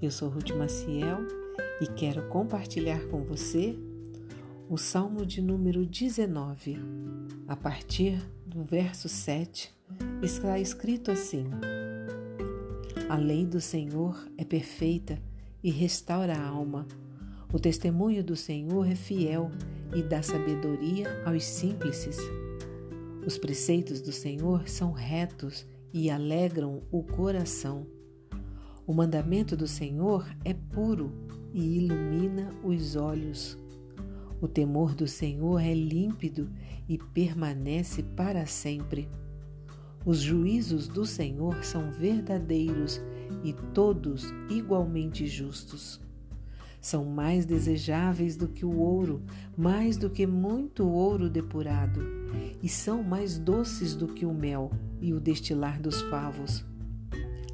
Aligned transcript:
Eu 0.00 0.10
sou 0.10 0.30
Ruth 0.30 0.52
Maciel 0.52 1.18
e 1.82 1.86
quero 1.86 2.26
compartilhar 2.30 3.06
com 3.08 3.22
você 3.22 3.78
o 4.70 4.78
Salmo 4.78 5.26
de 5.26 5.42
número 5.42 5.84
19. 5.84 6.78
A 7.46 7.54
partir 7.54 8.18
do 8.46 8.64
verso 8.64 9.06
7 9.06 9.70
está 10.22 10.58
escrito 10.58 11.10
assim: 11.10 11.44
A 13.06 13.16
lei 13.16 13.44
do 13.44 13.60
Senhor 13.60 14.26
é 14.38 14.46
perfeita 14.46 15.20
e 15.62 15.70
restaura 15.70 16.32
a 16.32 16.48
alma. 16.48 16.88
O 17.52 17.58
testemunho 17.58 18.24
do 18.24 18.34
Senhor 18.34 18.90
é 18.90 18.94
fiel 18.94 19.50
e 19.94 20.02
dá 20.02 20.22
sabedoria 20.22 21.22
aos 21.26 21.44
simples. 21.44 22.16
Os 23.26 23.36
preceitos 23.36 24.00
do 24.00 24.10
Senhor 24.10 24.66
são 24.70 24.90
retos 24.90 25.66
e 25.92 26.10
alegram 26.10 26.82
o 26.90 27.02
coração. 27.02 27.99
O 28.90 28.92
mandamento 28.92 29.56
do 29.56 29.68
Senhor 29.68 30.28
é 30.44 30.52
puro 30.52 31.12
e 31.54 31.76
ilumina 31.76 32.50
os 32.64 32.96
olhos. 32.96 33.56
O 34.40 34.48
temor 34.48 34.96
do 34.96 35.06
Senhor 35.06 35.60
é 35.60 35.72
límpido 35.72 36.50
e 36.88 36.98
permanece 36.98 38.02
para 38.02 38.46
sempre. 38.46 39.08
Os 40.04 40.18
juízos 40.18 40.88
do 40.88 41.06
Senhor 41.06 41.62
são 41.62 41.92
verdadeiros 41.92 43.00
e 43.44 43.52
todos 43.52 44.34
igualmente 44.48 45.24
justos. 45.24 46.00
São 46.80 47.04
mais 47.04 47.46
desejáveis 47.46 48.36
do 48.36 48.48
que 48.48 48.64
o 48.64 48.76
ouro, 48.76 49.22
mais 49.56 49.96
do 49.96 50.10
que 50.10 50.26
muito 50.26 50.84
ouro 50.84 51.30
depurado, 51.30 52.00
e 52.60 52.68
são 52.68 53.04
mais 53.04 53.38
doces 53.38 53.94
do 53.94 54.08
que 54.08 54.26
o 54.26 54.34
mel 54.34 54.68
e 55.00 55.14
o 55.14 55.20
destilar 55.20 55.80
dos 55.80 56.02
favos. 56.02 56.64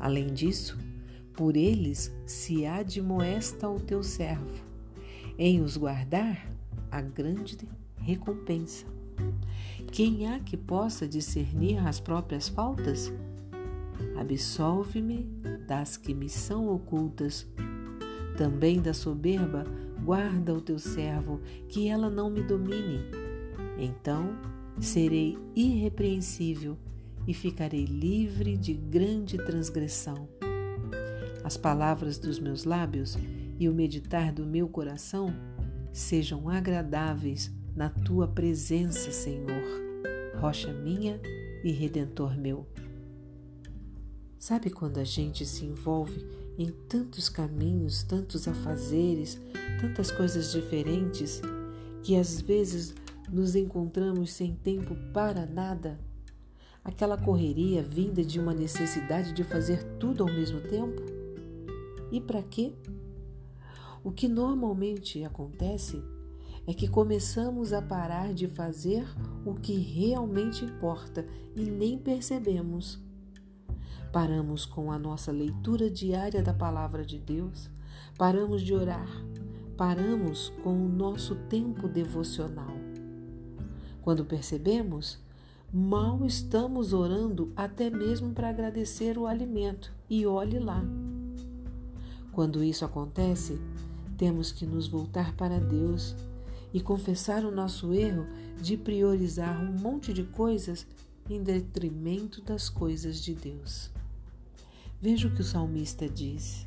Além 0.00 0.32
disso, 0.32 0.85
por 1.36 1.56
eles 1.56 2.12
se 2.24 2.64
admoesta 2.64 3.68
o 3.68 3.78
teu 3.78 4.02
servo. 4.02 4.64
Em 5.38 5.60
os 5.60 5.76
guardar, 5.76 6.50
a 6.90 7.00
grande 7.00 7.58
recompensa. 7.98 8.86
Quem 9.92 10.26
há 10.26 10.40
que 10.40 10.56
possa 10.56 11.06
discernir 11.06 11.78
as 11.86 12.00
próprias 12.00 12.48
faltas? 12.48 13.12
Absolve-me 14.18 15.24
das 15.66 15.96
que 15.96 16.14
me 16.14 16.28
são 16.28 16.68
ocultas. 16.68 17.46
Também 18.36 18.80
da 18.80 18.94
soberba, 18.94 19.64
guarda 20.02 20.54
o 20.54 20.60
teu 20.60 20.78
servo, 20.78 21.40
que 21.68 21.88
ela 21.88 22.08
não 22.08 22.30
me 22.30 22.42
domine. 22.42 23.00
Então 23.78 24.36
serei 24.80 25.38
irrepreensível 25.54 26.78
e 27.26 27.34
ficarei 27.34 27.84
livre 27.84 28.56
de 28.56 28.72
grande 28.72 29.36
transgressão. 29.38 30.28
As 31.46 31.56
palavras 31.56 32.18
dos 32.18 32.40
meus 32.40 32.64
lábios 32.64 33.16
e 33.56 33.68
o 33.68 33.72
meditar 33.72 34.32
do 34.32 34.44
meu 34.44 34.68
coração 34.68 35.32
sejam 35.92 36.48
agradáveis 36.48 37.52
na 37.72 37.88
tua 37.88 38.26
presença, 38.26 39.12
Senhor, 39.12 39.62
rocha 40.40 40.72
minha 40.72 41.20
e 41.62 41.70
redentor 41.70 42.36
meu. 42.36 42.66
Sabe 44.40 44.70
quando 44.70 44.98
a 44.98 45.04
gente 45.04 45.46
se 45.46 45.64
envolve 45.64 46.26
em 46.58 46.72
tantos 46.88 47.28
caminhos, 47.28 48.02
tantos 48.02 48.48
afazeres, 48.48 49.40
tantas 49.80 50.10
coisas 50.10 50.50
diferentes, 50.50 51.40
que 52.02 52.16
às 52.16 52.40
vezes 52.40 52.92
nos 53.32 53.54
encontramos 53.54 54.32
sem 54.32 54.52
tempo 54.52 54.96
para 55.12 55.46
nada? 55.46 55.96
Aquela 56.82 57.16
correria 57.16 57.84
vinda 57.84 58.24
de 58.24 58.40
uma 58.40 58.52
necessidade 58.52 59.32
de 59.32 59.44
fazer 59.44 59.84
tudo 60.00 60.24
ao 60.24 60.28
mesmo 60.28 60.60
tempo? 60.62 61.15
E 62.10 62.20
para 62.20 62.42
quê? 62.42 62.72
O 64.04 64.12
que 64.12 64.28
normalmente 64.28 65.24
acontece 65.24 66.02
é 66.66 66.74
que 66.74 66.88
começamos 66.88 67.72
a 67.72 67.80
parar 67.80 68.34
de 68.34 68.48
fazer 68.48 69.06
o 69.44 69.54
que 69.54 69.74
realmente 69.74 70.64
importa 70.64 71.26
e 71.54 71.62
nem 71.70 71.96
percebemos. 71.96 73.00
Paramos 74.12 74.64
com 74.64 74.90
a 74.90 74.98
nossa 74.98 75.30
leitura 75.30 75.90
diária 75.90 76.42
da 76.42 76.52
Palavra 76.52 77.04
de 77.04 77.18
Deus, 77.18 77.70
paramos 78.18 78.62
de 78.62 78.74
orar, 78.74 79.08
paramos 79.76 80.52
com 80.62 80.72
o 80.72 80.88
nosso 80.88 81.36
tempo 81.48 81.88
devocional. 81.88 82.74
Quando 84.02 84.24
percebemos, 84.24 85.20
mal 85.72 86.24
estamos 86.24 86.92
orando 86.92 87.52
até 87.54 87.90
mesmo 87.90 88.32
para 88.32 88.48
agradecer 88.48 89.18
o 89.18 89.26
alimento, 89.26 89.92
e 90.08 90.24
olhe 90.26 90.58
lá. 90.58 90.82
Quando 92.36 92.62
isso 92.62 92.84
acontece, 92.84 93.58
temos 94.18 94.52
que 94.52 94.66
nos 94.66 94.86
voltar 94.86 95.34
para 95.36 95.58
Deus 95.58 96.14
e 96.70 96.82
confessar 96.82 97.46
o 97.46 97.50
nosso 97.50 97.94
erro 97.94 98.26
de 98.60 98.76
priorizar 98.76 99.58
um 99.58 99.72
monte 99.72 100.12
de 100.12 100.22
coisas 100.22 100.86
em 101.30 101.42
detrimento 101.42 102.42
das 102.42 102.68
coisas 102.68 103.22
de 103.22 103.34
Deus. 103.34 103.90
Veja 105.00 105.28
o 105.28 105.34
que 105.34 105.40
o 105.40 105.44
salmista 105.44 106.06
diz. 106.06 106.66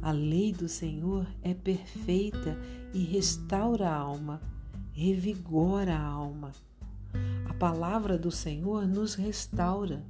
A 0.00 0.10
lei 0.10 0.54
do 0.54 0.66
Senhor 0.70 1.26
é 1.42 1.52
perfeita 1.52 2.58
e 2.94 3.00
restaura 3.00 3.90
a 3.90 3.94
alma, 3.94 4.40
revigora 4.92 5.94
a 5.94 6.02
alma. 6.02 6.50
A 7.44 7.52
palavra 7.52 8.16
do 8.16 8.30
Senhor 8.30 8.86
nos 8.86 9.16
restaura. 9.16 10.02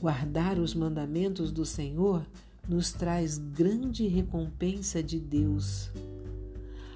Guardar 0.00 0.56
os 0.56 0.72
mandamentos 0.72 1.50
do 1.50 1.66
Senhor 1.66 2.24
nos 2.68 2.92
traz 2.92 3.38
grande 3.38 4.06
recompensa 4.06 5.02
de 5.02 5.20
Deus. 5.20 5.90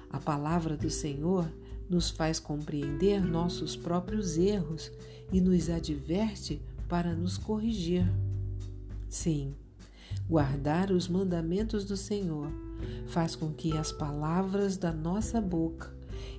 A 0.09 0.19
palavra 0.19 0.75
do 0.75 0.89
Senhor 0.89 1.51
nos 1.89 2.09
faz 2.09 2.39
compreender 2.39 3.23
nossos 3.23 3.75
próprios 3.75 4.37
erros 4.37 4.91
e 5.31 5.39
nos 5.41 5.69
adverte 5.69 6.61
para 6.87 7.15
nos 7.15 7.37
corrigir. 7.37 8.05
Sim, 9.07 9.55
guardar 10.27 10.91
os 10.91 11.07
mandamentos 11.07 11.85
do 11.85 11.97
Senhor 11.97 12.51
faz 13.07 13.35
com 13.35 13.51
que 13.51 13.75
as 13.77 13.91
palavras 13.91 14.77
da 14.77 14.91
nossa 14.91 15.41
boca 15.41 15.93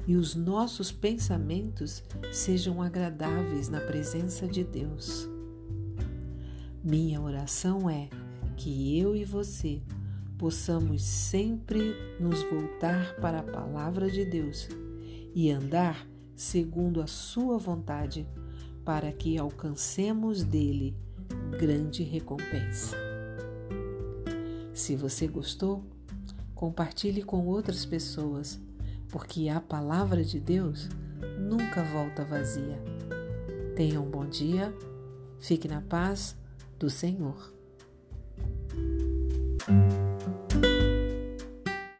e 0.07 0.17
os 0.17 0.35
nossos 0.35 0.91
pensamentos 0.91 2.03
sejam 2.33 2.83
agradáveis 2.83 3.69
na 3.69 3.81
presença 3.81 4.47
de 4.47 4.65
Deus. 4.65 5.29
Minha 6.83 7.21
oração 7.21 7.91
é 7.91 8.09
que 8.61 9.01
eu 9.01 9.17
e 9.17 9.25
você 9.25 9.81
possamos 10.37 11.03
sempre 11.03 11.95
nos 12.21 12.43
voltar 12.43 13.17
para 13.17 13.41
a 13.41 13.43
palavra 13.43 14.11
de 14.11 14.23
Deus 14.23 14.69
e 15.35 15.51
andar 15.51 16.07
segundo 16.37 17.01
a 17.01 17.07
Sua 17.07 17.57
vontade, 17.57 18.29
para 18.85 19.11
que 19.13 19.39
alcancemos 19.39 20.43
dele 20.43 20.95
grande 21.59 22.03
recompensa. 22.03 22.99
Se 24.75 24.95
você 24.95 25.27
gostou, 25.27 25.83
compartilhe 26.55 27.23
com 27.23 27.47
outras 27.47 27.87
pessoas, 27.87 28.61
porque 29.09 29.49
a 29.49 29.59
palavra 29.61 30.23
de 30.23 30.39
Deus 30.39 30.87
nunca 31.39 31.83
volta 31.83 32.27
vazia. 32.27 32.79
Tenha 33.75 33.99
um 34.03 34.11
bom 34.11 34.27
dia, 34.27 34.75
fique 35.39 35.67
na 35.67 35.81
paz 35.81 36.37
do 36.79 36.91
Senhor. 36.91 37.60
thank 38.73 39.01
you 39.01 39.10